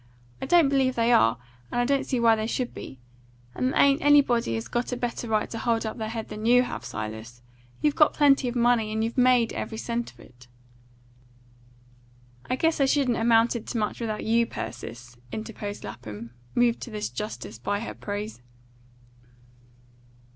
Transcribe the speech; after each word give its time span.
"I 0.41 0.47
don't 0.47 0.67
believe 0.67 0.95
they 0.95 1.11
are; 1.11 1.37
and 1.71 1.79
I 1.79 1.85
don't 1.85 2.07
see 2.07 2.19
why 2.19 2.35
they 2.35 2.47
should 2.47 2.73
be. 2.73 2.99
And 3.53 3.71
there 3.71 3.79
ain't 3.79 4.01
anybody 4.01 4.55
has 4.55 4.67
got 4.67 4.91
a 4.91 4.97
better 4.97 5.27
right 5.27 5.47
to 5.51 5.59
hold 5.59 5.85
up 5.85 5.99
their 5.99 6.09
head 6.09 6.29
than 6.29 6.47
you 6.47 6.63
have, 6.63 6.83
Silas. 6.83 7.43
You've 7.81 7.93
got 7.95 8.15
plenty 8.15 8.47
of 8.47 8.55
money, 8.55 8.91
and 8.91 9.03
you've 9.03 9.15
made 9.15 9.53
every 9.53 9.77
cent 9.77 10.11
of 10.11 10.19
it." 10.19 10.47
"I 12.49 12.55
guess 12.55 12.81
I 12.81 12.85
shouldn't 12.85 13.17
amounted 13.17 13.67
to 13.67 13.77
much 13.77 14.01
without 14.01 14.25
you, 14.25 14.47
Persis," 14.47 15.17
interposed 15.31 15.83
Lapham, 15.83 16.31
moved 16.55 16.81
to 16.81 16.89
this 16.89 17.07
justice 17.09 17.59
by 17.59 17.81
her 17.81 17.93
praise. 17.93 18.41